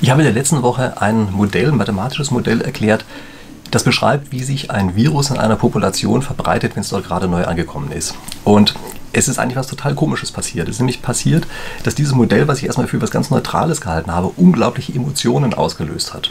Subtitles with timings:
[0.00, 3.04] Ich habe in der letzten Woche ein Modell, ein mathematisches Modell erklärt,
[3.70, 7.44] das beschreibt, wie sich ein Virus in einer Population verbreitet, wenn es dort gerade neu
[7.44, 8.14] angekommen ist.
[8.44, 8.74] Und
[9.12, 10.68] es ist eigentlich was total Komisches passiert.
[10.68, 11.46] Es ist nämlich passiert,
[11.84, 16.14] dass dieses Modell, was ich erstmal für etwas ganz Neutrales gehalten habe, unglaubliche Emotionen ausgelöst
[16.14, 16.30] hat.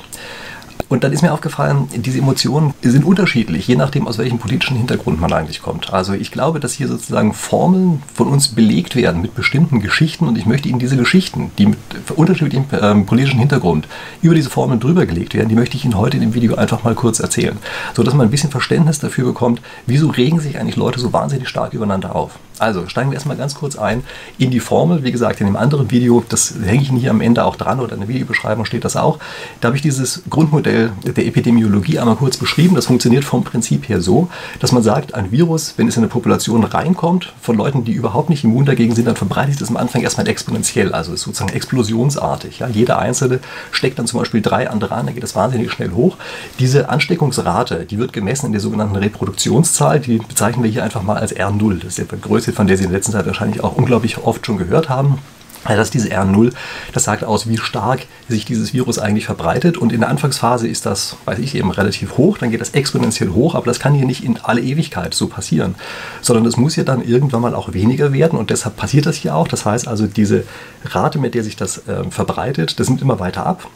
[0.89, 5.21] Und dann ist mir aufgefallen, diese Emotionen sind unterschiedlich, je nachdem, aus welchem politischen Hintergrund
[5.21, 5.93] man eigentlich kommt.
[5.93, 10.35] Also ich glaube, dass hier sozusagen Formeln von uns belegt werden mit bestimmten Geschichten und
[10.35, 11.77] ich möchte Ihnen diese Geschichten, die mit
[12.15, 13.87] unterschiedlichem äh, politischen Hintergrund
[14.23, 16.83] über diese Formeln drüber gelegt werden, die möchte ich Ihnen heute in dem Video einfach
[16.83, 17.57] mal kurz erzählen,
[17.95, 21.73] sodass man ein bisschen Verständnis dafür bekommt, wieso regen sich eigentlich Leute so wahnsinnig stark
[21.73, 22.39] übereinander auf.
[22.59, 24.03] Also steigen wir erstmal ganz kurz ein
[24.37, 25.03] in die Formel.
[25.03, 27.79] Wie gesagt, in dem anderen Video, das hänge ich Ihnen hier am Ende auch dran
[27.79, 29.19] oder in der Videobeschreibung steht das auch.
[29.61, 32.75] Da habe ich dieses Grundmodell der Epidemiologie einmal kurz beschrieben.
[32.75, 36.09] Das funktioniert vom Prinzip her so, dass man sagt, ein Virus, wenn es in eine
[36.09, 39.77] Population reinkommt, von Leuten, die überhaupt nicht immun dagegen sind, dann verbreitet sich das am
[39.77, 42.59] Anfang erstmal exponentiell, also ist sozusagen explosionsartig.
[42.59, 42.67] Ja.
[42.67, 43.39] Jeder Einzelne
[43.71, 46.17] steckt dann zum Beispiel drei andere an, dann geht das wahnsinnig schnell hoch.
[46.59, 51.17] Diese Ansteckungsrate, die wird gemessen in der sogenannten Reproduktionszahl, die bezeichnen wir hier einfach mal
[51.17, 51.79] als R0.
[51.79, 52.03] Das ist die
[52.49, 55.19] Größe von der Sie in der letzten Zeit wahrscheinlich auch unglaublich oft schon gehört haben.
[55.65, 56.53] Das ist diese R0,
[56.93, 59.77] das sagt aus, wie stark sich dieses Virus eigentlich verbreitet.
[59.77, 63.31] Und in der Anfangsphase ist das, weiß ich, eben relativ hoch, dann geht das exponentiell
[63.31, 65.75] hoch, aber das kann hier nicht in alle Ewigkeit so passieren,
[66.21, 69.35] sondern es muss ja dann irgendwann mal auch weniger werden und deshalb passiert das hier
[69.35, 69.49] auch.
[69.49, 70.45] Das heißt also, diese
[70.85, 73.67] Rate, mit der sich das äh, verbreitet, das nimmt immer weiter ab.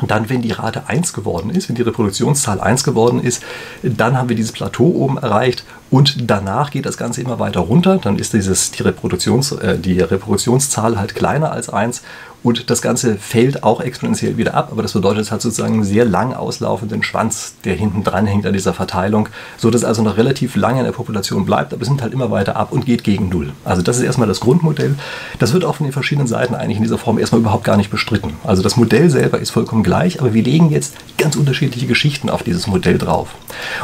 [0.00, 3.42] Und dann, wenn die Rate 1 geworden ist, wenn die Reproduktionszahl 1 geworden ist,
[3.82, 7.98] dann haben wir dieses Plateau oben erreicht und danach geht das Ganze immer weiter runter.
[8.02, 12.02] Dann ist dieses, die, Reproduktions, äh, die Reproduktionszahl halt kleiner als 1
[12.46, 15.84] und das Ganze fällt auch exponentiell wieder ab, aber das bedeutet, es hat sozusagen einen
[15.84, 20.02] sehr lang auslaufenden Schwanz, der hinten dran hängt an dieser Verteilung, so dass es also
[20.02, 22.86] noch relativ lange in der Population bleibt, aber es nimmt halt immer weiter ab und
[22.86, 23.52] geht gegen Null.
[23.64, 24.94] Also das ist erstmal das Grundmodell.
[25.40, 27.90] Das wird auch von den verschiedenen Seiten eigentlich in dieser Form erstmal überhaupt gar nicht
[27.90, 28.34] bestritten.
[28.44, 32.44] Also das Modell selber ist vollkommen gleich, aber wir legen jetzt ganz unterschiedliche Geschichten auf
[32.44, 33.30] dieses Modell drauf.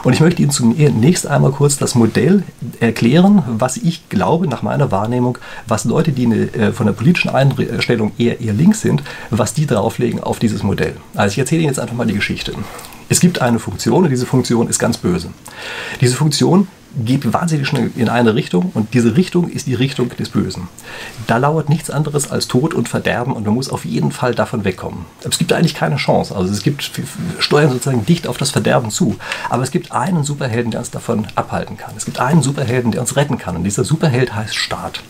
[0.05, 2.45] Und ich möchte Ihnen zunächst einmal kurz das Modell
[2.79, 7.31] erklären, was ich glaube, nach meiner Wahrnehmung, was Leute, die eine, äh, von der politischen
[7.31, 10.97] Einstellung eher, eher hier links sind, was die drauflegen auf dieses Modell.
[11.15, 12.53] Also ich erzähle Ihnen jetzt einfach mal die Geschichte.
[13.09, 15.31] Es gibt eine Funktion und diese Funktion ist ganz böse.
[16.01, 16.69] Diese Funktion
[17.05, 20.69] geht wahnsinnig schnell in eine Richtung und diese Richtung ist die Richtung des Bösen.
[21.27, 24.65] Da lauert nichts anderes als Tod und Verderben und man muss auf jeden Fall davon
[24.65, 25.07] wegkommen.
[25.25, 26.35] Es gibt eigentlich keine Chance.
[26.35, 26.91] Also es gibt
[27.39, 29.17] steuern sozusagen dicht auf das Verderben zu.
[29.51, 31.95] Aber es gibt einen Superhelden, der uns davon abhalten kann.
[31.97, 33.57] Es gibt einen Superhelden, der uns retten kann.
[33.57, 35.03] Und dieser Superheld heißt Staat.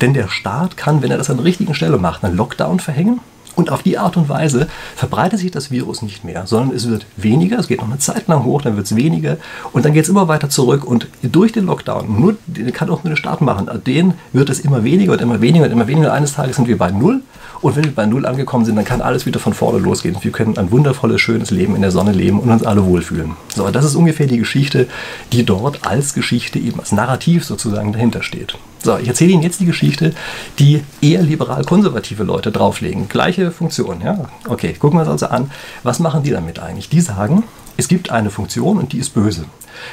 [0.00, 3.20] Denn der Staat kann, wenn er das an der richtigen Stelle macht, einen Lockdown verhängen
[3.56, 7.06] und auf die Art und Weise verbreitet sich das Virus nicht mehr, sondern es wird
[7.16, 9.36] weniger, es geht noch eine Zeit lang hoch, dann wird es weniger
[9.72, 13.04] und dann geht es immer weiter zurück und durch den Lockdown, nur, den kann auch
[13.04, 16.12] nur der Staat machen, den wird es immer weniger und immer weniger und immer weniger.
[16.12, 17.22] Eines Tages sind wir bei Null
[17.62, 20.16] und wenn wir bei Null angekommen sind, dann kann alles wieder von vorne losgehen.
[20.20, 23.36] Wir können ein wundervolles, schönes Leben in der Sonne leben und uns alle wohlfühlen.
[23.54, 24.88] So, das ist ungefähr die Geschichte,
[25.32, 28.58] die dort als Geschichte eben als Narrativ sozusagen dahinter steht.
[28.82, 30.12] So, ich erzähle Ihnen jetzt die Geschichte,
[30.58, 33.08] die eher liberal-konservative Leute drauflegen.
[33.08, 34.28] Gleiche Funktion, ja.
[34.48, 35.52] Okay, gucken wir uns also an.
[35.84, 36.88] Was machen die damit eigentlich?
[36.88, 37.44] Die sagen,
[37.76, 39.44] es gibt eine Funktion und die ist böse.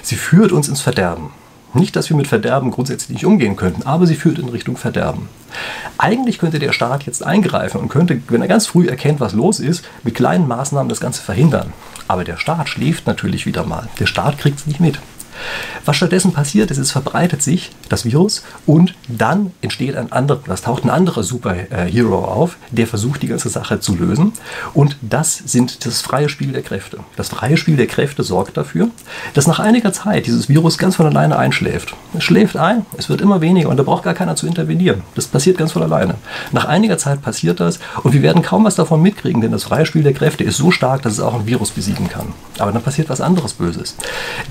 [0.01, 1.29] Sie führt uns ins Verderben.
[1.73, 5.29] Nicht, dass wir mit Verderben grundsätzlich nicht umgehen könnten, aber sie führt in Richtung Verderben.
[5.97, 9.59] Eigentlich könnte der Staat jetzt eingreifen und könnte, wenn er ganz früh erkennt, was los
[9.59, 11.73] ist, mit kleinen Maßnahmen das Ganze verhindern.
[12.07, 13.87] Aber der Staat schläft natürlich wieder mal.
[13.99, 14.99] Der Staat kriegt es nicht mit.
[15.85, 20.61] Was stattdessen passiert ist, es verbreitet sich das Virus und dann entsteht ein anderer, das
[20.61, 24.33] taucht ein anderer Superhero auf, der versucht die ganze Sache zu lösen
[24.73, 26.99] und das sind das freie Spiel der Kräfte.
[27.15, 28.89] Das freie Spiel der Kräfte sorgt dafür,
[29.33, 31.95] dass nach einiger Zeit dieses Virus ganz von alleine einschläft.
[32.17, 35.03] Es schläft ein, es wird immer weniger und da braucht gar keiner zu intervenieren.
[35.15, 36.15] Das passiert ganz von alleine.
[36.51, 39.85] Nach einiger Zeit passiert das und wir werden kaum was davon mitkriegen, denn das freie
[39.85, 42.33] Spiel der Kräfte ist so stark, dass es auch ein Virus besiegen kann.
[42.57, 43.95] Aber dann passiert was anderes Böses.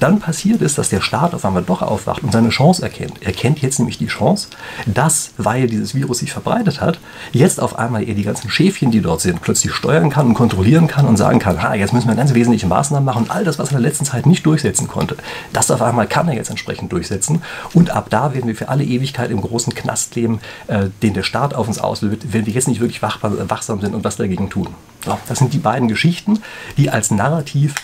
[0.01, 3.15] Dann passiert es, dass der Staat auf einmal doch aufwacht und seine Chance erkennt.
[3.21, 4.49] Er kennt jetzt nämlich die Chance,
[4.87, 6.99] dass, weil dieses Virus sich verbreitet hat,
[7.33, 10.87] jetzt auf einmal er die ganzen Schäfchen, die dort sind, plötzlich steuern kann und kontrollieren
[10.87, 13.59] kann und sagen kann, ha, jetzt müssen wir ganz wesentliche Maßnahmen machen und all das,
[13.59, 15.17] was er in der letzten Zeit nicht durchsetzen konnte,
[15.53, 17.43] das auf einmal kann er jetzt entsprechend durchsetzen
[17.75, 21.25] und ab da werden wir für alle Ewigkeit im großen Knast leben, äh, den der
[21.25, 24.69] Staat auf uns auslöst, wenn wir jetzt nicht wirklich wachsam sind und was dagegen tun.
[25.05, 26.41] So, das sind die beiden Geschichten,
[26.77, 27.75] die als Narrativ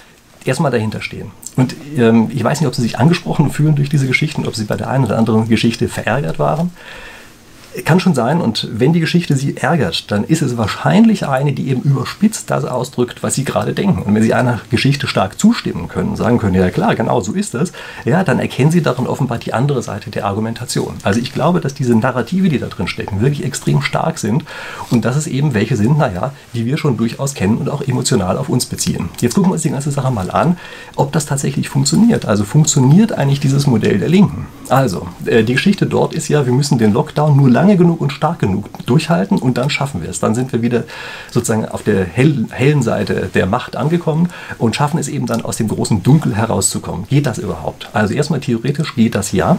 [0.44, 1.30] erstmal dahinter stehen.
[1.56, 4.64] Und ähm, ich weiß nicht, ob Sie sich angesprochen fühlen durch diese Geschichten, ob Sie
[4.64, 6.70] bei der einen oder anderen Geschichte verärgert waren.
[7.84, 11.68] Kann schon sein, und wenn die Geschichte Sie ärgert, dann ist es wahrscheinlich eine, die
[11.68, 14.02] eben überspitzt das ausdrückt, was Sie gerade denken.
[14.02, 17.54] Und wenn Sie einer Geschichte stark zustimmen können, sagen können, ja klar, genau so ist
[17.54, 17.72] das,
[18.04, 20.94] ja, dann erkennen Sie darin offenbar die andere Seite der Argumentation.
[21.02, 24.44] Also ich glaube, dass diese Narrative, die da drin stecken, wirklich extrem stark sind
[24.90, 28.38] und dass es eben welche sind, naja, die wir schon durchaus kennen und auch emotional
[28.38, 29.08] auf uns beziehen.
[29.20, 30.56] Jetzt gucken wir uns die ganze Sache mal an,
[30.96, 32.26] ob das tatsächlich funktioniert.
[32.26, 34.46] Also funktioniert eigentlich dieses Modell der Linken?
[34.68, 38.12] Also, äh, die Geschichte dort ist ja, wir müssen den Lockdown nur lange genug und
[38.12, 40.20] stark genug durchhalten und dann schaffen wir es.
[40.20, 40.84] Dann sind wir wieder
[41.30, 44.28] sozusagen auf der hell, hellen Seite der Macht angekommen
[44.58, 47.06] und schaffen es eben dann aus dem großen Dunkel herauszukommen.
[47.08, 47.88] Geht das überhaupt?
[47.94, 49.58] Also erstmal theoretisch geht das ja.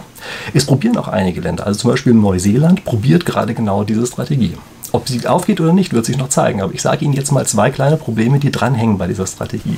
[0.53, 1.65] Es probieren auch einige Länder.
[1.65, 4.55] Also zum Beispiel Neuseeland probiert gerade genau diese Strategie.
[4.91, 6.61] Ob sie aufgeht oder nicht, wird sich noch zeigen.
[6.61, 9.77] Aber ich sage Ihnen jetzt mal zwei kleine Probleme, die dranhängen bei dieser Strategie.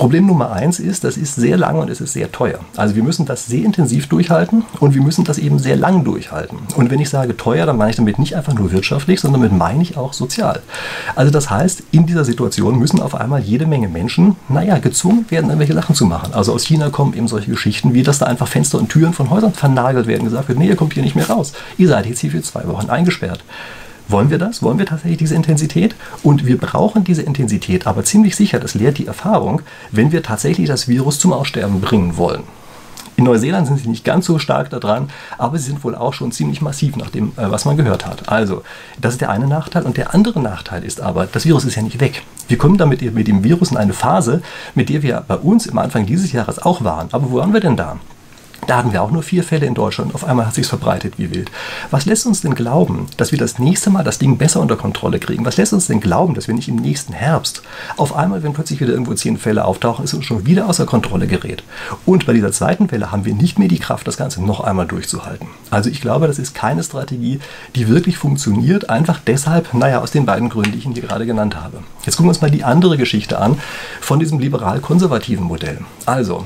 [0.00, 2.60] Problem Nummer eins ist, das ist sehr lang und es ist sehr teuer.
[2.74, 6.56] Also wir müssen das sehr intensiv durchhalten und wir müssen das eben sehr lang durchhalten.
[6.74, 9.58] Und wenn ich sage teuer, dann meine ich damit nicht einfach nur wirtschaftlich, sondern damit
[9.58, 10.62] meine ich auch sozial.
[11.16, 15.50] Also das heißt, in dieser Situation müssen auf einmal jede Menge Menschen, naja, gezwungen werden,
[15.50, 16.32] irgendwelche Sachen zu machen.
[16.32, 19.28] Also aus China kommen eben solche Geschichten, wie dass da einfach Fenster und Türen von
[19.28, 21.52] Häusern vernagelt werden, gesagt wird, nee, ihr kommt hier nicht mehr raus.
[21.76, 23.44] Ihr seid jetzt hier für zwei Wochen eingesperrt.
[24.10, 24.60] Wollen wir das?
[24.62, 25.94] Wollen wir tatsächlich diese Intensität?
[26.24, 29.62] Und wir brauchen diese Intensität aber ziemlich sicher, das lehrt die Erfahrung,
[29.92, 32.42] wenn wir tatsächlich das Virus zum Aussterben bringen wollen.
[33.16, 36.32] In Neuseeland sind sie nicht ganz so stark daran, aber sie sind wohl auch schon
[36.32, 38.28] ziemlich massiv nach dem, äh, was man gehört hat.
[38.30, 38.62] Also,
[39.00, 39.82] das ist der eine Nachteil.
[39.82, 42.22] Und der andere Nachteil ist aber, das Virus ist ja nicht weg.
[42.48, 44.42] Wir kommen damit mit dem Virus in eine Phase,
[44.74, 47.08] mit der wir bei uns am Anfang dieses Jahres auch waren.
[47.12, 47.98] Aber wo waren wir denn da?
[48.70, 50.14] Da hatten wir auch nur vier Fälle in Deutschland.
[50.14, 51.50] Auf einmal hat sich verbreitet wie wild.
[51.90, 55.18] Was lässt uns denn glauben, dass wir das nächste Mal das Ding besser unter Kontrolle
[55.18, 55.44] kriegen?
[55.44, 57.62] Was lässt uns denn glauben, dass wir nicht im nächsten Herbst
[57.96, 61.26] auf einmal, wenn plötzlich wieder irgendwo zehn Fälle auftauchen, es uns schon wieder außer Kontrolle
[61.26, 61.64] gerät?
[62.06, 64.86] Und bei dieser zweiten Welle haben wir nicht mehr die Kraft, das Ganze noch einmal
[64.86, 65.48] durchzuhalten.
[65.70, 67.40] Also ich glaube, das ist keine Strategie,
[67.74, 68.88] die wirklich funktioniert.
[68.88, 71.78] Einfach deshalb, naja, aus den beiden Gründen, die ich Ihnen hier gerade genannt habe.
[72.04, 73.58] Jetzt gucken wir uns mal die andere Geschichte an
[74.00, 75.78] von diesem liberal-konservativen Modell.
[76.06, 76.44] Also,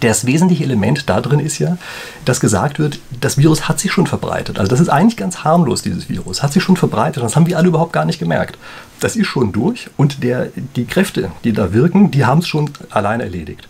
[0.00, 1.76] das wesentliche Element da drin ist ja,
[2.24, 4.58] dass gesagt wird, das Virus hat sich schon verbreitet.
[4.58, 6.42] Also das ist eigentlich ganz harmlos, dieses Virus.
[6.42, 7.22] Hat sich schon verbreitet.
[7.22, 8.58] Das haben wir alle überhaupt gar nicht gemerkt.
[9.00, 12.70] Das ist schon durch und der, die Kräfte, die da wirken, die haben es schon
[12.90, 13.68] allein erledigt.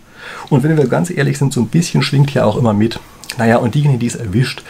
[0.49, 2.99] Und wenn wir ganz ehrlich sind, so ein bisschen schwingt ja auch immer mit,
[3.37, 4.63] naja, und diejenigen, die es erwischt,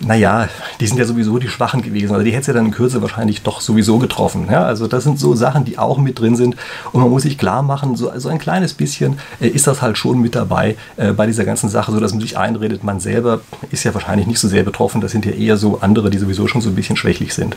[0.00, 0.48] naja,
[0.80, 2.12] die sind ja sowieso die Schwachen gewesen.
[2.12, 4.46] Also die hätte es ja dann in Kürze wahrscheinlich doch sowieso getroffen.
[4.50, 6.56] Ja, also das sind so Sachen, die auch mit drin sind.
[6.92, 9.98] Und man muss sich klar machen, so also ein kleines bisschen äh, ist das halt
[9.98, 13.40] schon mit dabei äh, bei dieser ganzen Sache, so dass man sich einredet, man selber
[13.70, 15.00] ist ja wahrscheinlich nicht so sehr betroffen.
[15.00, 17.56] Das sind ja eher so andere, die sowieso schon so ein bisschen schwächlich sind.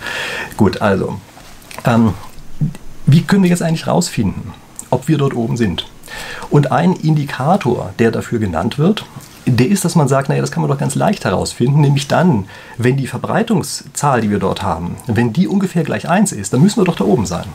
[0.58, 1.20] Gut, also,
[1.86, 2.14] ähm,
[3.06, 4.54] wie können wir jetzt eigentlich rausfinden,
[4.90, 5.86] ob wir dort oben sind?
[6.50, 9.06] Und ein Indikator, der dafür genannt wird,
[9.46, 12.46] der ist, dass man sagt, naja, das kann man doch ganz leicht herausfinden, nämlich dann,
[12.78, 16.80] wenn die Verbreitungszahl, die wir dort haben, wenn die ungefähr gleich 1 ist, dann müssen
[16.80, 17.46] wir doch da oben sein.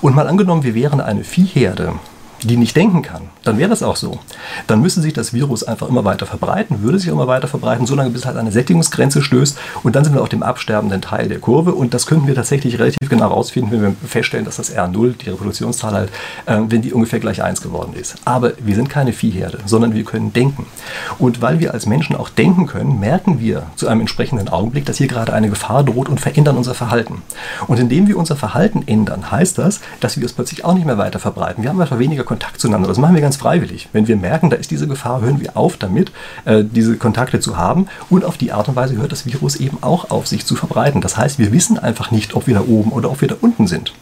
[0.00, 1.94] Und mal angenommen, wir wären eine Viehherde,
[2.42, 4.18] die nicht denken kann, dann wäre es auch so.
[4.66, 8.10] Dann müsste sich das Virus einfach immer weiter verbreiten, würde sich immer weiter verbreiten, solange
[8.10, 11.38] bis es halt eine Sättigungsgrenze stößt und dann sind wir auf dem absterbenden Teil der
[11.38, 15.16] Kurve und das könnten wir tatsächlich relativ genau herausfinden, wenn wir feststellen, dass das R0,
[15.16, 16.10] die Reproduktionszahl halt,
[16.46, 18.16] äh, wenn die ungefähr gleich 1 geworden ist.
[18.24, 20.66] Aber wir sind keine Viehherde, sondern wir können denken.
[21.18, 24.98] Und weil wir als Menschen auch denken können, merken wir zu einem entsprechenden Augenblick, dass
[24.98, 27.22] hier gerade eine Gefahr droht und verändern unser Verhalten.
[27.66, 30.98] Und indem wir unser Verhalten ändern, heißt das, dass wir es plötzlich auch nicht mehr
[30.98, 31.62] weiter verbreiten.
[31.62, 32.88] Wir haben einfach weniger Kontakt zueinander.
[32.88, 33.88] Das machen wir ganz freiwillig.
[33.94, 36.12] Wenn wir merken, da ist diese Gefahr, hören wir auf damit,
[36.44, 37.86] äh, diese Kontakte zu haben.
[38.10, 41.00] Und auf die Art und Weise hört das Virus eben auch auf, sich zu verbreiten.
[41.00, 43.66] Das heißt, wir wissen einfach nicht, ob wir da oben oder ob wir da unten
[43.66, 43.94] sind.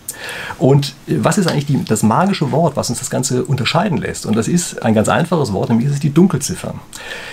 [0.58, 4.27] Und äh, was ist eigentlich die, das magische Wort, was uns das Ganze unterscheiden lässt?
[4.27, 6.74] Und das ist ein ganz einfaches Wort, nämlich ist es die Dunkelziffer.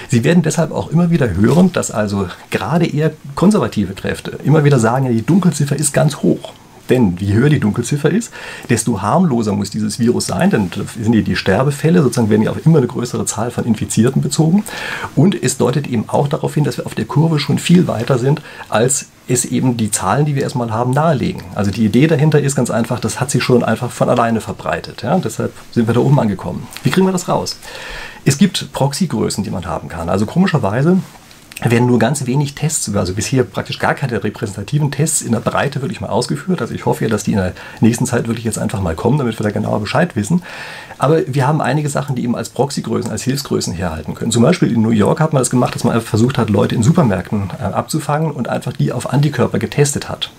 [0.09, 4.77] Sie werden deshalb auch immer wieder hören, dass also gerade eher konservative Kräfte immer wieder
[4.77, 6.53] sagen, die Dunkelziffer ist ganz hoch.
[6.89, 8.31] Denn je höher die Dunkelziffer ist,
[8.69, 10.69] desto harmloser muss dieses Virus sein, denn
[11.01, 14.63] sind die, Sterbefälle, sozusagen werden ja auf immer eine größere Zahl von Infizierten bezogen.
[15.15, 18.17] Und es deutet eben auch darauf hin, dass wir auf der Kurve schon viel weiter
[18.17, 21.43] sind, als es eben die Zahlen, die wir erstmal haben, nahelegen.
[21.55, 25.01] Also die Idee dahinter ist ganz einfach, das hat sich schon einfach von alleine verbreitet.
[25.01, 25.17] Ja?
[25.17, 26.67] Deshalb sind wir da oben angekommen.
[26.83, 27.57] Wie kriegen wir das raus?
[28.25, 30.09] Es gibt Proxygrößen, die man haben kann.
[30.09, 30.97] Also komischerweise
[31.71, 35.81] werden nur ganz wenig Tests, also bisher praktisch gar keine repräsentativen Tests in der Breite
[35.81, 36.61] wirklich mal ausgeführt.
[36.61, 39.17] Also ich hoffe ja, dass die in der nächsten Zeit wirklich jetzt einfach mal kommen,
[39.17, 40.43] damit wir da genauer Bescheid wissen.
[40.97, 44.31] Aber wir haben einige Sachen, die eben als Proxygrößen, als Hilfsgrößen herhalten können.
[44.31, 46.83] Zum Beispiel in New York hat man das gemacht, dass man versucht hat, Leute in
[46.83, 50.31] Supermärkten äh, abzufangen und einfach die auf Antikörper getestet hat.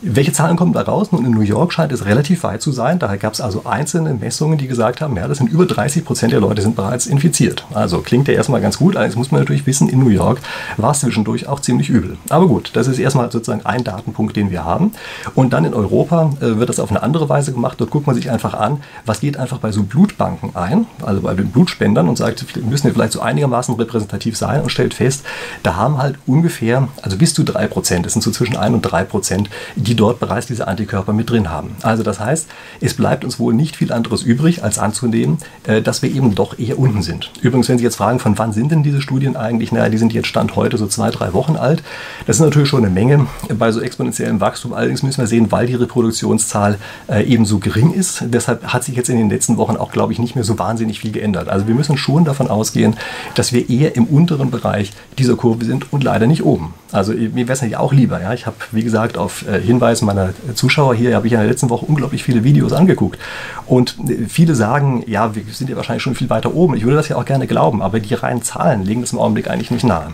[0.00, 1.10] Welche Zahlen kommen da raus?
[1.10, 3.00] Nun, in New York scheint es relativ weit zu sein.
[3.00, 6.32] Daher gab es also einzelne Messungen, die gesagt haben, ja, das sind über 30 Prozent
[6.32, 7.66] der Leute sind bereits infiziert.
[7.74, 8.96] Also klingt ja erstmal ganz gut.
[8.96, 10.38] Allerdings muss man natürlich wissen, in New York
[10.76, 12.16] war es zwischendurch auch ziemlich übel.
[12.28, 14.92] Aber gut, das ist erstmal sozusagen ein Datenpunkt, den wir haben.
[15.34, 17.80] Und dann in Europa äh, wird das auf eine andere Weise gemacht.
[17.80, 21.34] Dort guckt man sich einfach an, was geht einfach bei so Blutbanken ein, also bei
[21.34, 25.24] den Blutspendern und sagt, müssen wir vielleicht so einigermaßen repräsentativ sein und stellt fest,
[25.64, 28.82] da haben halt ungefähr, also bis zu 3 Prozent, das sind so zwischen 1 und
[28.82, 29.50] 3 Prozent,
[29.88, 31.70] die dort bereits diese Antikörper mit drin haben.
[31.82, 32.48] Also das heißt,
[32.80, 36.58] es bleibt uns wohl nicht viel anderes übrig, als anzunehmen, äh, dass wir eben doch
[36.58, 37.30] eher unten sind.
[37.40, 39.72] Übrigens, wenn Sie jetzt fragen, von wann sind denn diese Studien eigentlich?
[39.72, 41.82] Naja, die sind jetzt Stand heute so zwei, drei Wochen alt.
[42.26, 43.26] Das ist natürlich schon eine Menge
[43.58, 44.74] bei so exponentiellem Wachstum.
[44.74, 46.78] Allerdings müssen wir sehen, weil die Reproduktionszahl
[47.08, 48.24] äh, eben so gering ist.
[48.26, 51.00] Deshalb hat sich jetzt in den letzten Wochen auch, glaube ich, nicht mehr so wahnsinnig
[51.00, 51.48] viel geändert.
[51.48, 52.96] Also wir müssen schon davon ausgehen,
[53.34, 56.74] dass wir eher im unteren Bereich dieser Kurve sind und leider nicht oben.
[56.92, 58.20] Also mir wäre es natürlich auch lieber.
[58.20, 58.32] Ja?
[58.34, 61.70] Ich habe, wie gesagt, auf äh, Hinweis meiner Zuschauer hier habe ich in der letzten
[61.70, 63.16] Woche unglaublich viele Videos angeguckt.
[63.64, 63.94] Und
[64.28, 66.74] viele sagen, ja, wir sind ja wahrscheinlich schon viel weiter oben.
[66.74, 69.48] Ich würde das ja auch gerne glauben, aber die reinen Zahlen legen das im Augenblick
[69.48, 70.08] eigentlich nicht nahe.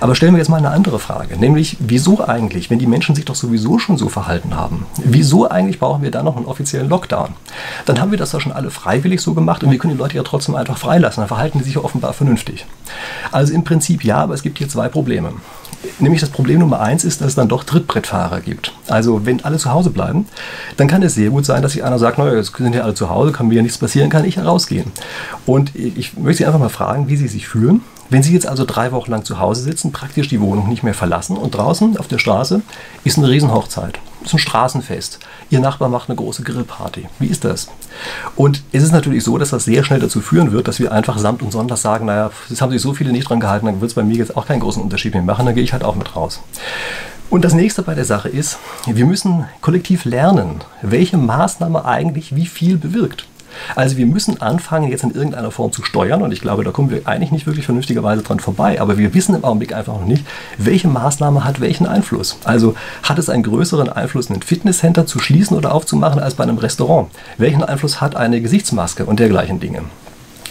[0.00, 3.24] Aber stellen wir jetzt mal eine andere Frage, nämlich wieso eigentlich, wenn die Menschen sich
[3.24, 7.30] doch sowieso schon so verhalten haben, wieso eigentlich brauchen wir da noch einen offiziellen Lockdown?
[7.86, 10.16] Dann haben wir das doch schon alle freiwillig so gemacht und wir können die Leute
[10.16, 11.22] ja trotzdem einfach freilassen.
[11.22, 12.66] Dann verhalten die sich ja offenbar vernünftig.
[13.32, 15.32] Also im Prinzip ja, aber es gibt hier zwei Probleme.
[16.00, 18.72] Nämlich das Problem Nummer eins ist, dass es dann doch Trittbrettfahrer gibt.
[18.88, 20.26] Also wenn alle zu Hause bleiben,
[20.76, 22.94] dann kann es sehr gut sein, dass sich einer sagt, naja, jetzt sind ja alle
[22.94, 24.92] zu Hause, kann mir ja nichts passieren, kann ich herausgehen.
[25.46, 28.64] Und ich möchte Sie einfach mal fragen, wie Sie sich fühlen, wenn Sie jetzt also
[28.64, 32.08] drei Wochen lang zu Hause sitzen, praktisch die Wohnung nicht mehr verlassen und draußen auf
[32.08, 32.62] der Straße
[33.04, 35.18] ist eine Riesenhochzeit, ist ein Straßenfest.
[35.50, 37.08] Ihr Nachbar macht eine große Grillparty.
[37.18, 37.68] Wie ist das?
[38.36, 41.18] Und es ist natürlich so, dass das sehr schnell dazu führen wird, dass wir einfach
[41.18, 43.90] samt und Sonntag sagen, naja, jetzt haben sich so viele nicht dran gehalten, dann wird
[43.90, 45.94] es bei mir jetzt auch keinen großen Unterschied mehr machen, dann gehe ich halt auch
[45.96, 46.40] mit raus.
[47.30, 52.46] Und das nächste bei der Sache ist, wir müssen kollektiv lernen, welche Maßnahme eigentlich wie
[52.46, 53.26] viel bewirkt.
[53.74, 56.90] Also wir müssen anfangen, jetzt in irgendeiner Form zu steuern und ich glaube, da kommen
[56.90, 60.24] wir eigentlich nicht wirklich vernünftigerweise dran vorbei, aber wir wissen im Augenblick einfach noch nicht,
[60.58, 62.38] welche Maßnahme hat welchen Einfluss.
[62.44, 66.58] Also hat es einen größeren Einfluss, ein Fitnesscenter zu schließen oder aufzumachen als bei einem
[66.58, 67.08] Restaurant?
[67.36, 69.82] Welchen Einfluss hat eine Gesichtsmaske und dergleichen Dinge?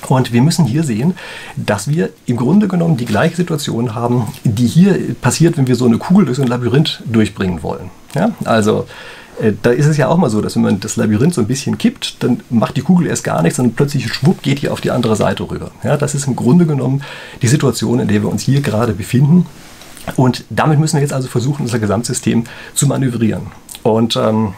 [0.07, 1.15] Und wir müssen hier sehen,
[1.55, 5.85] dass wir im Grunde genommen die gleiche Situation haben, die hier passiert, wenn wir so
[5.85, 7.89] eine Kugel durch so ein Labyrinth durchbringen wollen.
[8.13, 8.31] Ja?
[8.45, 8.87] Also
[9.61, 11.77] da ist es ja auch mal so, dass wenn man das Labyrinth so ein bisschen
[11.77, 14.91] kippt, dann macht die Kugel erst gar nichts und plötzlich schwupp geht die auf die
[14.91, 15.71] andere Seite rüber.
[15.83, 17.03] Ja, das ist im Grunde genommen
[17.41, 19.45] die Situation, in der wir uns hier gerade befinden.
[20.15, 23.47] Und damit müssen wir jetzt also versuchen, unser Gesamtsystem zu manövrieren.
[23.83, 24.53] Und ähm,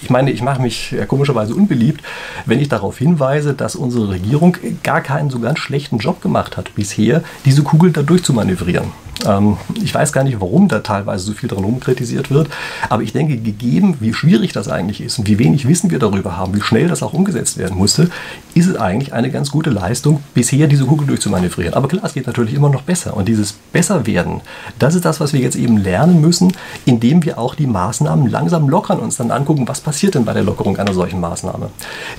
[0.00, 2.04] ich meine, ich mache mich komischerweise unbeliebt,
[2.44, 6.74] wenn ich darauf hinweise, dass unsere Regierung gar keinen so ganz schlechten Job gemacht hat
[6.74, 8.92] bisher, diese Kugel da durchzumanövrieren.
[9.24, 12.48] Ähm, ich weiß gar nicht, warum da teilweise so viel dran rumkritisiert wird,
[12.88, 16.36] aber ich denke, gegeben, wie schwierig das eigentlich ist und wie wenig Wissen wir darüber
[16.36, 18.10] haben, wie schnell das auch umgesetzt werden musste,
[18.54, 21.74] ist es eigentlich eine ganz gute Leistung, bisher diese Kugel durchzumanövrieren.
[21.74, 23.16] Aber klar, es geht natürlich immer noch besser.
[23.16, 24.40] Und dieses Besserwerden,
[24.78, 26.52] das ist das, was wir jetzt eben lernen müssen,
[26.84, 30.32] indem wir auch die Maßnahmen langsam lockern und uns dann angucken, was passiert denn bei
[30.32, 31.70] der Lockerung einer solchen Maßnahme.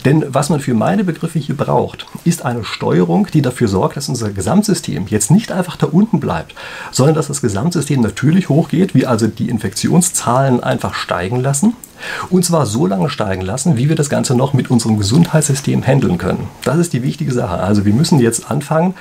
[0.05, 4.09] Denn was man für meine Begriffe hier braucht, ist eine Steuerung, die dafür sorgt, dass
[4.09, 6.55] unser Gesamtsystem jetzt nicht einfach da unten bleibt,
[6.91, 11.73] sondern dass das Gesamtsystem natürlich hochgeht, wir also die Infektionszahlen einfach steigen lassen.
[12.29, 16.17] Und zwar so lange steigen lassen, wie wir das Ganze noch mit unserem Gesundheitssystem handeln
[16.17, 16.47] können.
[16.63, 17.59] Das ist die wichtige Sache.
[17.59, 18.93] Also wir müssen jetzt anfangen,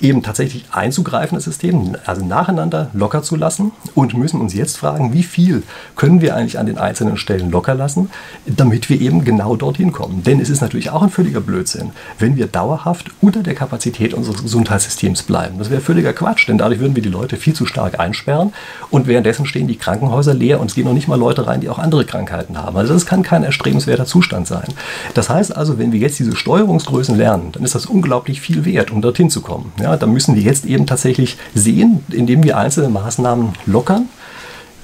[0.00, 5.12] eben tatsächlich einzugreifen, das System, also nacheinander locker zu lassen und müssen uns jetzt fragen,
[5.12, 5.62] wie viel
[5.96, 8.10] können wir eigentlich an den einzelnen Stellen locker lassen,
[8.44, 10.22] damit wir eben genau dorthin kommen.
[10.22, 14.42] Denn es ist natürlich auch ein völliger Blödsinn, wenn wir dauerhaft unter der Kapazität unseres
[14.42, 15.58] Gesundheitssystems bleiben.
[15.58, 18.52] Das wäre völliger Quatsch, denn dadurch würden wir die Leute viel zu stark einsperren
[18.90, 21.68] und währenddessen stehen die Krankenhäuser leer und es gehen noch nicht mal Leute rein, die
[21.68, 22.76] auch andere Krankheiten haben.
[22.76, 24.66] Also das kann kein erstrebenswerter Zustand sein.
[25.14, 28.90] Das heißt also, wenn wir jetzt diese Steuerungsgrößen lernen, dann ist das unglaublich viel wert,
[28.90, 29.72] um dorthin zu kommen.
[29.80, 34.08] Ja, da müssen wir jetzt eben tatsächlich sehen, indem wir einzelne Maßnahmen lockern.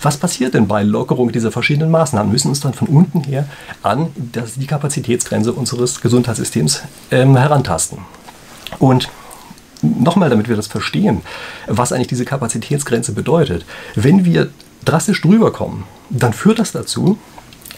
[0.02, 2.32] Was passiert denn bei Lockerung dieser verschiedenen Maßnahmen?
[2.32, 3.46] Müssen uns dann von unten her
[3.82, 7.98] an das, die Kapazitätsgrenze unseres Gesundheitssystems ähm, herantasten.
[8.78, 9.10] Und
[9.82, 11.20] nochmal, damit wir das verstehen,
[11.66, 13.66] was eigentlich diese Kapazitätsgrenze bedeutet.
[13.94, 14.48] Wenn wir
[14.84, 17.18] drastisch drüber kommen, dann führt das dazu,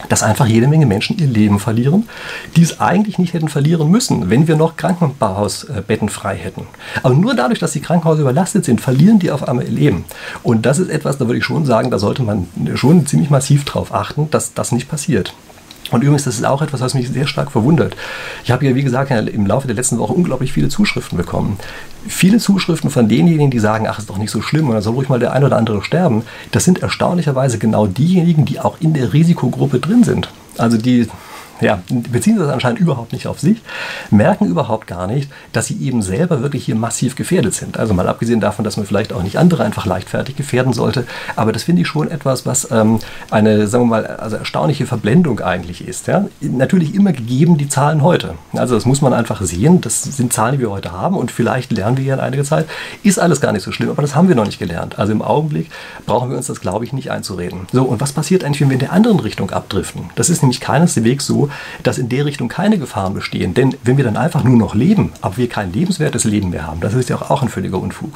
[0.08, 2.08] dass einfach jede Menge Menschen ihr Leben verlieren,
[2.56, 6.66] die es eigentlich nicht hätten verlieren müssen, wenn wir noch Krankenhausbetten frei hätten.
[7.02, 10.04] Aber nur dadurch, dass die Krankenhäuser überlastet sind, verlieren die auf einmal ihr Leben.
[10.42, 13.64] Und das ist etwas, da würde ich schon sagen, da sollte man schon ziemlich massiv
[13.64, 15.34] darauf achten, dass das nicht passiert.
[15.92, 17.94] Und übrigens, das ist auch etwas, was mich sehr stark verwundert.
[18.42, 21.58] Ich habe ja, wie gesagt, im Laufe der letzten Woche unglaublich viele Zuschriften bekommen.
[22.08, 24.94] Viele Zuschriften von denjenigen, die sagen, ach, ist doch nicht so schlimm und dann soll
[24.94, 26.24] ruhig mal der ein oder andere sterben.
[26.50, 30.30] Das sind erstaunlicherweise genau diejenigen, die auch in der Risikogruppe drin sind.
[30.58, 31.08] Also die
[31.60, 33.62] ja, beziehen das anscheinend überhaupt nicht auf sich,
[34.10, 37.78] merken überhaupt gar nicht, dass sie eben selber wirklich hier massiv gefährdet sind.
[37.78, 41.06] Also mal abgesehen davon, dass man vielleicht auch nicht andere einfach leichtfertig gefährden sollte,
[41.36, 42.98] aber das finde ich schon etwas, was ähm,
[43.30, 46.08] eine, sagen wir mal, also erstaunliche Verblendung eigentlich ist.
[46.08, 46.26] Ja?
[46.40, 48.34] Natürlich immer gegeben die Zahlen heute.
[48.54, 51.72] Also das muss man einfach sehen, das sind Zahlen, die wir heute haben und vielleicht
[51.72, 52.66] lernen wir ja in einiger Zeit,
[53.02, 54.98] ist alles gar nicht so schlimm, aber das haben wir noch nicht gelernt.
[54.98, 55.70] Also im Augenblick
[56.06, 57.66] brauchen wir uns das, glaube ich, nicht einzureden.
[57.72, 60.10] So, und was passiert eigentlich, wenn wir in der anderen Richtung abdriften?
[60.16, 61.50] Das ist nämlich keineswegs so,
[61.82, 63.54] dass in der Richtung keine Gefahren bestehen.
[63.54, 66.80] Denn wenn wir dann einfach nur noch leben, aber wir kein lebenswertes Leben mehr haben,
[66.80, 68.10] das ist ja auch ein völliger Unfug.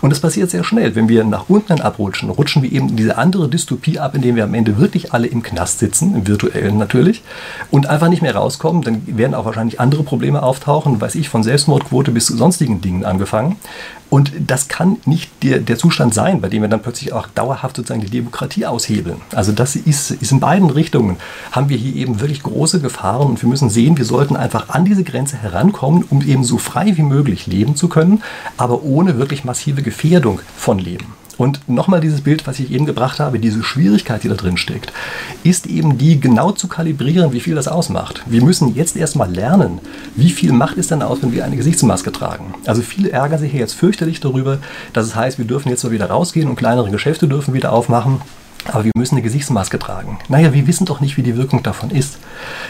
[0.00, 0.94] Und das passiert sehr schnell.
[0.94, 4.44] Wenn wir nach unten abrutschen, rutschen wir eben diese andere Dystopie ab, in der wir
[4.44, 7.22] am Ende wirklich alle im Knast sitzen, im virtuellen natürlich,
[7.70, 8.82] und einfach nicht mehr rauskommen.
[8.82, 13.04] Dann werden auch wahrscheinlich andere Probleme auftauchen, weiß ich, von Selbstmordquote bis zu sonstigen Dingen
[13.04, 13.56] angefangen.
[14.10, 17.76] Und das kann nicht der, der Zustand sein, bei dem wir dann plötzlich auch dauerhaft
[17.76, 19.20] sozusagen die Demokratie aushebeln.
[19.34, 21.16] Also das ist, ist in beiden Richtungen,
[21.52, 24.84] haben wir hier eben wirklich große Gefahren und wir müssen sehen, wir sollten einfach an
[24.84, 28.22] diese Grenze herankommen, um eben so frei wie möglich leben zu können,
[28.56, 31.17] aber ohne wirklich massive Gefährdung von Leben.
[31.38, 34.92] Und nochmal dieses Bild, was ich eben gebracht habe, diese Schwierigkeit, die da drin steckt,
[35.44, 38.22] ist eben die genau zu kalibrieren, wie viel das ausmacht.
[38.26, 39.78] Wir müssen jetzt erstmal lernen,
[40.16, 42.54] wie viel macht es denn aus, wenn wir eine Gesichtsmaske tragen.
[42.66, 44.58] Also viele ärgern sich hier jetzt fürchterlich darüber,
[44.92, 48.20] dass es heißt, wir dürfen jetzt mal wieder rausgehen und kleinere Geschäfte dürfen wieder aufmachen.
[48.66, 50.18] Aber wir müssen eine Gesichtsmaske tragen.
[50.28, 52.18] Naja, wir wissen doch nicht, wie die Wirkung davon ist.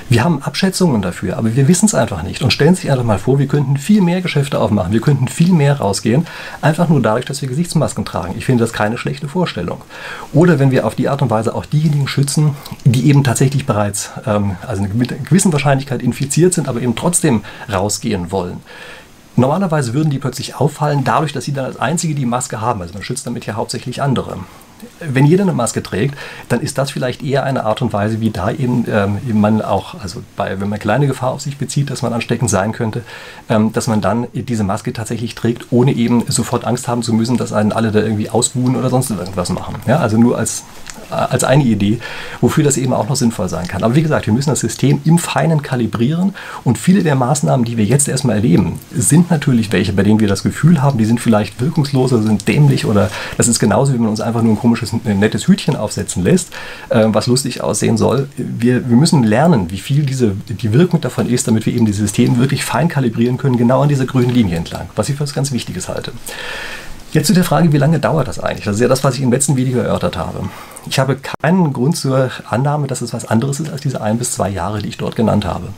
[0.09, 2.43] Wir haben Abschätzungen dafür, aber wir wissen es einfach nicht.
[2.43, 5.29] Und stellen Sie sich einfach mal vor, wir könnten viel mehr Geschäfte aufmachen, wir könnten
[5.29, 6.27] viel mehr rausgehen,
[6.61, 8.35] einfach nur dadurch, dass wir Gesichtsmasken tragen.
[8.37, 9.81] Ich finde das keine schlechte Vorstellung.
[10.33, 12.55] Oder wenn wir auf die Art und Weise auch diejenigen schützen,
[12.85, 17.43] die eben tatsächlich bereits, ähm, also mit einer gewissen Wahrscheinlichkeit infiziert sind, aber eben trotzdem
[17.73, 18.61] rausgehen wollen.
[19.37, 22.83] Normalerweise würden die plötzlich auffallen, dadurch, dass sie dann als einzige die Maske haben.
[22.83, 24.39] Also man schützt damit ja hauptsächlich andere
[25.01, 26.17] wenn jeder eine Maske trägt,
[26.49, 29.63] dann ist das vielleicht eher eine Art und Weise, wie da eben, ähm, eben man
[29.63, 33.03] auch, also bei, wenn man kleine Gefahr auf sich bezieht, dass man ansteckend sein könnte,
[33.49, 37.37] ähm, dass man dann diese Maske tatsächlich trägt, ohne eben sofort Angst haben zu müssen,
[37.37, 39.77] dass einen alle da irgendwie ausbuhen oder sonst irgendwas machen.
[39.87, 40.65] Ja, also nur als
[41.11, 42.01] als eine Idee,
[42.41, 43.83] wofür das eben auch noch sinnvoll sein kann.
[43.83, 47.77] Aber wie gesagt, wir müssen das System im Feinen kalibrieren und viele der Maßnahmen, die
[47.77, 51.21] wir jetzt erstmal erleben, sind natürlich welche, bei denen wir das Gefühl haben, die sind
[51.21, 54.93] vielleicht wirkungsloser, sind dämlich oder das ist genauso, wie man uns einfach nur ein komisches,
[55.05, 56.51] nettes Hütchen aufsetzen lässt,
[56.91, 58.29] äh, was lustig aussehen soll.
[58.37, 62.01] Wir, wir müssen lernen, wie viel diese, die Wirkung davon ist, damit wir eben dieses
[62.01, 65.33] System wirklich fein kalibrieren können, genau an dieser grünen Linie entlang, was ich für was
[65.33, 66.13] ganz Wichtiges halte.
[67.13, 68.67] Jetzt zu der Frage, wie lange dauert das eigentlich?
[68.67, 70.41] Das ist ja das, was ich im letzten Video erörtert habe.
[70.91, 74.33] Ich habe keinen Grund zur Annahme, dass es was anderes ist als diese ein bis
[74.33, 75.69] zwei Jahre, die ich dort genannt habe.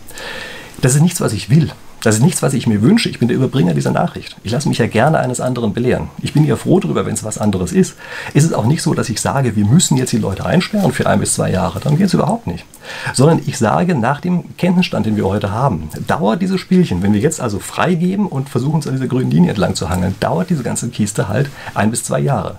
[0.80, 1.70] Das ist nichts, was ich will.
[2.02, 3.10] Das ist nichts, was ich mir wünsche.
[3.10, 4.36] Ich bin der Überbringer dieser Nachricht.
[4.42, 6.08] Ich lasse mich ja gerne eines anderen belehren.
[6.22, 7.96] Ich bin ja froh darüber, wenn es was anderes ist.
[8.32, 11.06] Es ist auch nicht so, dass ich sage, wir müssen jetzt die Leute einsperren für
[11.06, 11.78] ein bis zwei Jahre.
[11.80, 12.64] Darum geht es überhaupt nicht.
[13.12, 17.20] Sondern ich sage, nach dem Kenntnisstand, den wir heute haben, dauert dieses Spielchen, wenn wir
[17.20, 20.62] jetzt also freigeben und versuchen, uns an dieser grünen Linie entlang zu hangeln, dauert diese
[20.62, 22.58] ganze Kiste halt ein bis zwei Jahre.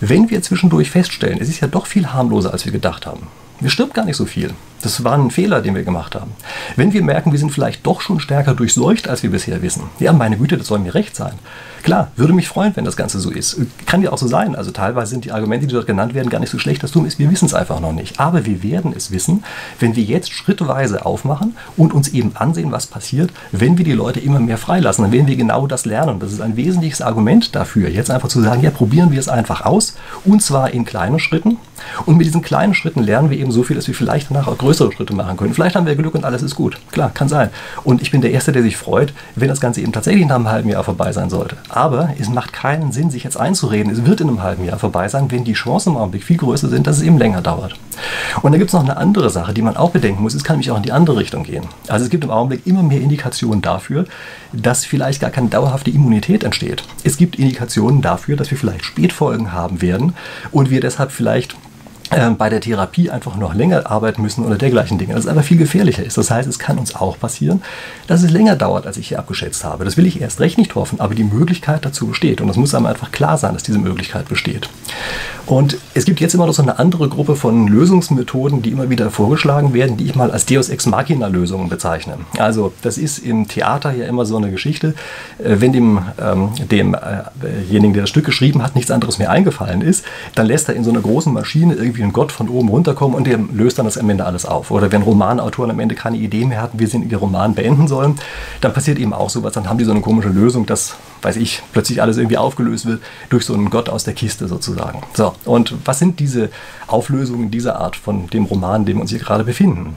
[0.00, 3.26] Wenn wir zwischendurch feststellen, es ist ja doch viel harmloser, als wir gedacht haben,
[3.60, 4.54] mir stirbt gar nicht so viel.
[4.80, 6.32] Das war ein Fehler, den wir gemacht haben.
[6.76, 10.14] Wenn wir merken, wir sind vielleicht doch schon stärker durchseucht, als wir bisher wissen, ja,
[10.14, 11.34] meine Güte, das soll mir recht sein.
[11.82, 13.58] Klar, würde mich freuen, wenn das Ganze so ist.
[13.86, 14.54] Kann ja auch so sein.
[14.54, 16.82] Also teilweise sind die Argumente, die dort genannt werden, gar nicht so schlecht.
[16.82, 18.20] Das Dumme ist, wir wissen es einfach noch nicht.
[18.20, 19.44] Aber wir werden es wissen,
[19.78, 24.20] wenn wir jetzt schrittweise aufmachen und uns eben ansehen, was passiert, wenn wir die Leute
[24.20, 25.04] immer mehr freilassen.
[25.04, 26.20] Dann werden wir genau das lernen.
[26.20, 29.64] Das ist ein wesentliches Argument dafür, jetzt einfach zu sagen, ja, probieren wir es einfach
[29.64, 29.96] aus.
[30.24, 31.58] Und zwar in kleinen Schritten.
[32.04, 34.58] Und mit diesen kleinen Schritten lernen wir eben so viel, dass wir vielleicht danach auch
[34.58, 35.54] größere Schritte machen können.
[35.54, 36.78] Vielleicht haben wir Glück und alles ist gut.
[36.92, 37.50] Klar, kann sein.
[37.84, 40.50] Und ich bin der Erste, der sich freut, wenn das Ganze eben tatsächlich nach einem
[40.50, 41.56] halben Jahr vorbei sein sollte.
[41.72, 45.08] Aber es macht keinen Sinn, sich jetzt einzureden, es wird in einem halben Jahr vorbei
[45.08, 47.74] sein, wenn die Chancen im Augenblick viel größer sind, dass es eben länger dauert.
[48.42, 50.34] Und da gibt es noch eine andere Sache, die man auch bedenken muss.
[50.34, 51.64] Es kann nämlich auch in die andere Richtung gehen.
[51.88, 54.04] Also es gibt im Augenblick immer mehr Indikationen dafür,
[54.52, 56.82] dass vielleicht gar keine dauerhafte Immunität entsteht.
[57.04, 60.14] Es gibt Indikationen dafür, dass wir vielleicht Spätfolgen haben werden
[60.50, 61.56] und wir deshalb vielleicht
[62.10, 65.14] bei der Therapie einfach noch länger arbeiten müssen oder dergleichen Dinge.
[65.14, 66.18] Das einfach viel gefährlicher ist.
[66.18, 67.62] Das heißt, es kann uns auch passieren,
[68.08, 69.84] dass es länger dauert, als ich hier abgeschätzt habe.
[69.84, 72.40] Das will ich erst recht nicht hoffen, aber die Möglichkeit dazu besteht.
[72.40, 74.68] Und das muss einem einfach klar sein, dass diese Möglichkeit besteht.
[75.50, 79.10] Und es gibt jetzt immer noch so eine andere Gruppe von Lösungsmethoden, die immer wieder
[79.10, 82.18] vorgeschlagen werden, die ich mal als Deus Ex Machina Lösungen bezeichne.
[82.38, 84.94] Also das ist im Theater ja immer so eine Geschichte,
[85.40, 90.04] äh, wenn dem, ähm, demjenigen, der das Stück geschrieben hat, nichts anderes mehr eingefallen ist,
[90.36, 93.26] dann lässt er in so einer großen Maschine irgendwie einen Gott von oben runterkommen und
[93.26, 94.70] der löst dann das am Ende alles auf.
[94.70, 98.20] Oder wenn Romanautoren am Ende keine Idee mehr hatten, wie sie ihr Roman beenden sollen,
[98.60, 99.52] dann passiert eben auch sowas.
[99.54, 103.02] Dann haben die so eine komische Lösung, dass, weiß ich, plötzlich alles irgendwie aufgelöst wird
[103.28, 105.02] durch so einen Gott aus der Kiste sozusagen.
[105.14, 106.50] So, und was sind diese
[106.86, 109.96] Auflösungen dieser Art von dem Roman, in dem wir uns hier gerade befinden?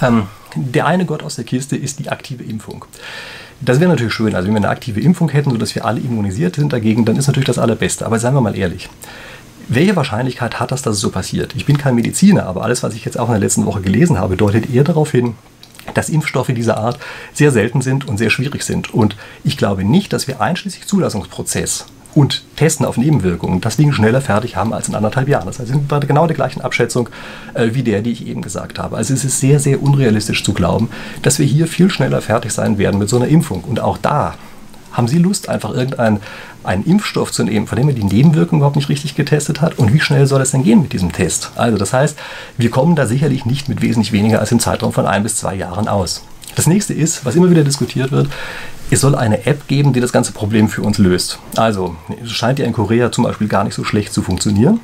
[0.00, 2.84] Ähm, der eine Gott aus der Kiste ist die aktive Impfung.
[3.60, 4.34] Das wäre natürlich schön.
[4.34, 7.28] Also wenn wir eine aktive Impfung hätten, sodass wir alle immunisiert sind dagegen, dann ist
[7.28, 8.04] natürlich das Allerbeste.
[8.04, 8.88] Aber seien wir mal ehrlich.
[9.68, 11.54] Welche Wahrscheinlichkeit hat das, dass es so passiert?
[11.56, 14.18] Ich bin kein Mediziner, aber alles, was ich jetzt auch in der letzten Woche gelesen
[14.18, 15.34] habe, deutet eher darauf hin,
[15.94, 16.98] dass Impfstoffe dieser Art
[17.32, 18.92] sehr selten sind und sehr schwierig sind.
[18.92, 24.20] Und ich glaube nicht, dass wir einschließlich Zulassungsprozess und Testen auf Nebenwirkungen das Ding schneller
[24.20, 25.46] fertig haben als in anderthalb Jahren.
[25.46, 27.08] Das heißt, sind bei genau der gleichen Abschätzung
[27.54, 28.96] äh, wie der, die ich eben gesagt habe.
[28.96, 30.90] Also es ist sehr, sehr unrealistisch zu glauben,
[31.22, 33.64] dass wir hier viel schneller fertig sein werden mit so einer Impfung.
[33.64, 34.34] Und auch da
[34.92, 36.20] haben Sie Lust, einfach irgendeinen
[36.64, 39.78] einen Impfstoff zu nehmen, von dem man die Nebenwirkungen überhaupt nicht richtig getestet hat?
[39.78, 41.50] Und wie schnell soll es denn gehen mit diesem Test?
[41.56, 42.18] Also das heißt,
[42.58, 45.54] wir kommen da sicherlich nicht mit wesentlich weniger als im Zeitraum von ein bis zwei
[45.54, 46.24] Jahren aus.
[46.54, 48.28] Das nächste ist, was immer wieder diskutiert wird,
[48.90, 51.38] es soll eine App geben, die das ganze Problem für uns löst.
[51.56, 54.80] Also es scheint ja in Korea zum Beispiel gar nicht so schlecht zu funktionieren.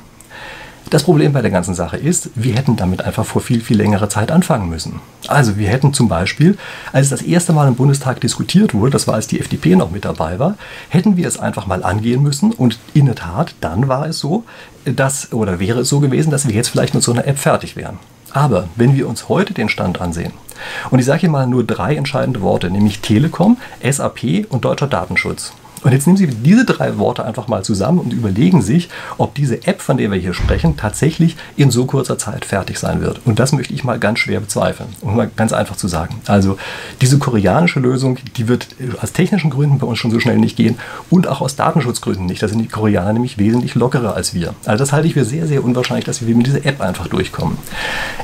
[0.89, 4.09] Das Problem bei der ganzen Sache ist, wir hätten damit einfach vor viel, viel längerer
[4.09, 5.01] Zeit anfangen müssen.
[5.27, 6.57] Also wir hätten zum Beispiel,
[6.91, 10.05] als das erste Mal im Bundestag diskutiert wurde, das war als die FDP noch mit
[10.05, 10.55] dabei war,
[10.89, 14.45] hätten wir es einfach mal angehen müssen und in der Tat, dann war es so,
[14.85, 17.75] dass, oder wäre es so gewesen, dass wir jetzt vielleicht mit so einer App fertig
[17.75, 17.99] wären.
[18.31, 20.33] Aber wenn wir uns heute den Stand ansehen,
[20.89, 25.53] und ich sage hier mal nur drei entscheidende Worte, nämlich Telekom, SAP und deutscher Datenschutz.
[25.83, 29.65] Und jetzt nehmen Sie diese drei Worte einfach mal zusammen und überlegen sich, ob diese
[29.67, 33.21] App, von der wir hier sprechen, tatsächlich in so kurzer Zeit fertig sein wird.
[33.25, 36.21] Und das möchte ich mal ganz schwer bezweifeln, um mal ganz einfach zu sagen.
[36.27, 36.57] Also
[37.01, 38.67] diese koreanische Lösung, die wird
[39.01, 40.77] aus technischen Gründen bei uns schon so schnell nicht gehen
[41.09, 42.43] und auch aus Datenschutzgründen nicht.
[42.43, 44.53] Da sind die Koreaner nämlich wesentlich lockerer als wir.
[44.65, 47.57] Also das halte ich für sehr, sehr unwahrscheinlich, dass wir mit dieser App einfach durchkommen.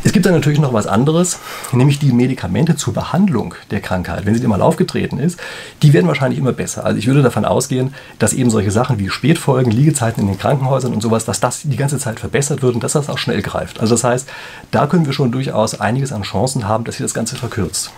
[0.04, 1.40] Es gibt dann natürlich noch was anderes,
[1.72, 4.26] nämlich die Medikamente zur Behandlung der Krankheit.
[4.26, 5.40] Wenn sie dir mal aufgetreten ist,
[5.82, 6.86] die werden wahrscheinlich immer besser.
[6.86, 10.94] Also ich würde davon ausgehen, dass eben solche Sachen wie Spätfolgen, Liegezeiten in den Krankenhäusern
[10.94, 13.80] und sowas, dass das die ganze Zeit verbessert wird und dass das auch schnell greift.
[13.80, 14.28] Also das heißt,
[14.72, 17.92] da können wir schon durchaus einiges an Chancen haben, dass sich das Ganze verkürzt.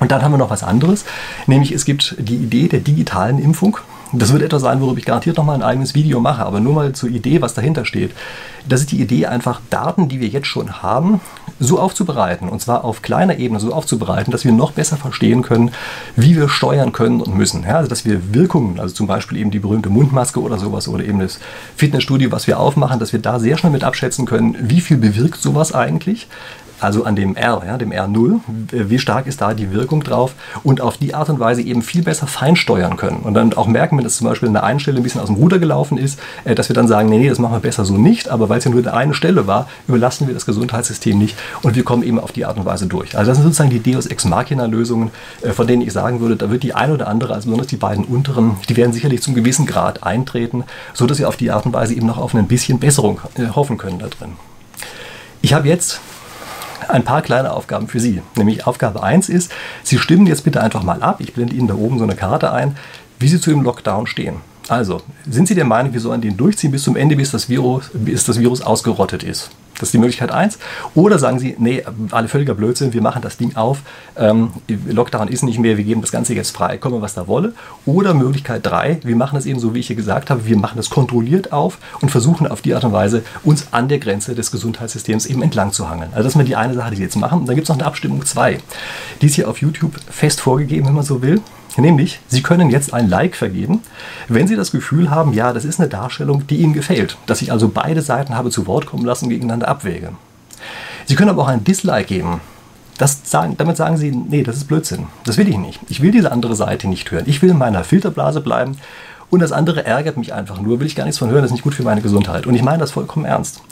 [0.00, 1.04] Und dann haben wir noch was anderes,
[1.46, 3.76] nämlich es gibt die Idee der digitalen Impfung.
[4.12, 6.74] Das wird etwas sein, worüber ich garantiert noch mal ein eigenes Video mache, aber nur
[6.74, 8.10] mal zur Idee, was dahinter steht.
[8.68, 11.20] Das ist die Idee, einfach Daten, die wir jetzt schon haben,
[11.60, 15.70] so aufzubereiten, und zwar auf kleiner Ebene so aufzubereiten, dass wir noch besser verstehen können,
[16.16, 17.62] wie wir steuern können und müssen.
[17.62, 21.04] Ja, also dass wir Wirkungen, also zum Beispiel eben die berühmte Mundmaske oder sowas oder
[21.04, 21.38] eben das
[21.76, 25.40] Fitnessstudio, was wir aufmachen, dass wir da sehr schnell mit abschätzen können, wie viel bewirkt
[25.40, 26.26] sowas eigentlich,
[26.80, 28.40] also an dem R, ja, dem R0,
[28.70, 32.02] wie stark ist da die Wirkung drauf und auf die Art und Weise eben viel
[32.02, 33.20] besser feinsteuern können.
[33.20, 35.26] Und dann auch merken, wenn das zum Beispiel an der einen Stelle ein bisschen aus
[35.26, 37.84] dem Ruder gelaufen ist, äh, dass wir dann sagen, nee, nee, das machen wir besser
[37.84, 41.18] so nicht, aber weil es ja nur eine eine Stelle war, überlasten wir das Gesundheitssystem
[41.18, 43.16] nicht und wir kommen eben auf die Art und Weise durch.
[43.16, 45.10] Also das sind sozusagen die Deus Ex Machina Lösungen,
[45.42, 47.76] äh, von denen ich sagen würde, da wird die eine oder andere, also besonders die
[47.76, 50.64] beiden unteren, die werden sicherlich zum gewissen Grad eintreten,
[50.94, 53.78] sodass wir auf die Art und Weise eben noch auf ein bisschen Besserung äh, hoffen
[53.78, 54.32] können da drin.
[55.42, 56.00] Ich habe jetzt
[56.90, 58.22] ein paar kleine Aufgaben für Sie.
[58.36, 61.16] Nämlich Aufgabe 1 ist, Sie stimmen jetzt bitte einfach mal ab.
[61.20, 62.76] Ich blende Ihnen da oben so eine Karte ein,
[63.18, 64.36] wie Sie zu dem Lockdown stehen.
[64.70, 67.90] Also, sind Sie der Meinung, wir sollen den durchziehen bis zum Ende, bis das Virus,
[67.92, 69.50] bis das Virus ausgerottet ist?
[69.74, 70.60] Das ist die Möglichkeit 1.
[70.94, 73.78] Oder sagen Sie, nee, alle völliger Blödsinn, wir machen das Ding auf,
[74.16, 77.52] ähm, Lockdown ist nicht mehr, wir geben das Ganze jetzt frei, komme was da wolle.
[77.84, 80.76] Oder Möglichkeit 3, wir machen das eben so, wie ich hier gesagt habe, wir machen
[80.76, 84.52] das kontrolliert auf und versuchen auf die Art und Weise, uns an der Grenze des
[84.52, 86.10] Gesundheitssystems eben entlang zu hangeln.
[86.12, 87.40] Also das ist mal die eine Sache, die Sie jetzt machen.
[87.40, 88.60] Und dann gibt es noch eine Abstimmung 2.
[89.20, 91.40] Die ist hier auf YouTube fest vorgegeben, wenn man so will.
[91.76, 93.80] Nämlich, Sie können jetzt ein Like vergeben,
[94.28, 97.52] wenn Sie das Gefühl haben, ja, das ist eine Darstellung, die Ihnen gefällt, dass ich
[97.52, 100.10] also beide Seiten habe zu Wort kommen lassen gegeneinander abwäge.
[101.06, 102.40] Sie können aber auch ein Dislike geben.
[102.98, 105.06] Sagen, damit sagen Sie, nee, das ist Blödsinn.
[105.24, 105.80] Das will ich nicht.
[105.88, 107.24] Ich will diese andere Seite nicht hören.
[107.26, 108.76] Ich will in meiner Filterblase bleiben
[109.30, 111.54] und das andere ärgert mich einfach nur, will ich gar nichts von hören, das ist
[111.54, 112.46] nicht gut für meine Gesundheit.
[112.46, 113.62] Und ich meine das vollkommen ernst.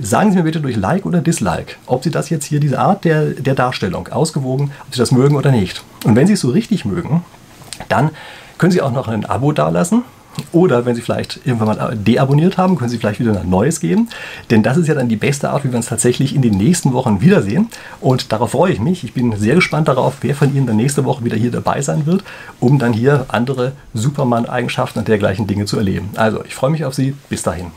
[0.00, 3.04] Sagen Sie mir bitte durch Like oder Dislike, ob Sie das jetzt hier, diese Art
[3.04, 5.82] der, der Darstellung, ausgewogen, ob Sie das mögen oder nicht.
[6.04, 7.24] Und wenn Sie es so richtig mögen,
[7.88, 8.10] dann
[8.58, 10.04] können Sie auch noch ein Abo dalassen.
[10.52, 14.08] Oder wenn Sie vielleicht irgendwann mal deabonniert haben, können Sie vielleicht wieder ein neues geben.
[14.50, 16.92] Denn das ist ja dann die beste Art, wie wir uns tatsächlich in den nächsten
[16.92, 17.68] Wochen wiedersehen.
[18.00, 19.02] Und darauf freue ich mich.
[19.02, 22.06] Ich bin sehr gespannt darauf, wer von Ihnen dann nächste Woche wieder hier dabei sein
[22.06, 22.22] wird,
[22.60, 26.10] um dann hier andere Superman-Eigenschaften und dergleichen Dinge zu erleben.
[26.14, 27.16] Also, ich freue mich auf Sie.
[27.28, 27.72] Bis dahin.